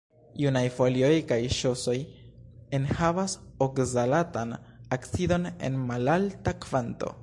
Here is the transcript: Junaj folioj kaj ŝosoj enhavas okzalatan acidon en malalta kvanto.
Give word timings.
Junaj 0.43 0.61
folioj 0.77 1.11
kaj 1.31 1.37
ŝosoj 1.57 1.95
enhavas 2.79 3.37
okzalatan 3.69 4.57
acidon 4.99 5.51
en 5.71 5.83
malalta 5.93 6.61
kvanto. 6.67 7.19